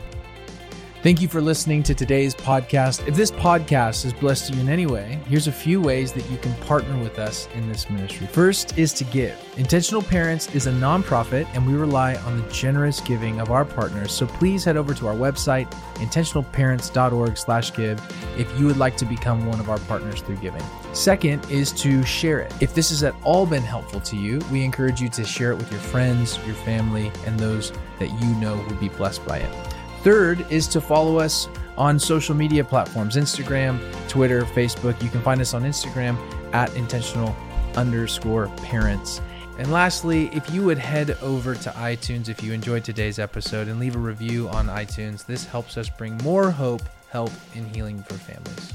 [1.01, 3.07] Thank you for listening to today's podcast.
[3.07, 6.37] If this podcast has blessed you in any way, here's a few ways that you
[6.37, 8.27] can partner with us in this ministry.
[8.27, 9.35] First is to give.
[9.57, 14.11] Intentional Parents is a nonprofit and we rely on the generous giving of our partners.
[14.11, 17.99] So please head over to our website, intentionalparents.org/give
[18.37, 20.61] if you would like to become one of our partners through giving.
[20.93, 22.53] Second is to share it.
[22.59, 25.57] If this has at all been helpful to you, we encourage you to share it
[25.57, 29.49] with your friends, your family, and those that you know would be blessed by it.
[30.03, 31.47] Third is to follow us
[31.77, 35.01] on social media platforms Instagram, Twitter, Facebook.
[35.01, 36.17] You can find us on Instagram
[36.53, 37.35] at intentional
[37.75, 39.21] underscore parents.
[39.59, 43.79] And lastly, if you would head over to iTunes if you enjoyed today's episode and
[43.79, 48.15] leave a review on iTunes, this helps us bring more hope, help, and healing for
[48.15, 48.73] families.